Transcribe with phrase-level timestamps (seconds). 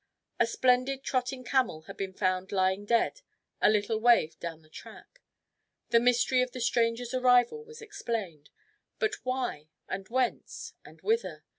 [0.39, 3.21] A splendid trotting camel had been found lying dead
[3.61, 5.21] a little way down the track.
[5.89, 8.49] The mystery of the stranger's arrival was explained.
[8.97, 11.43] But why, and whence, and whither?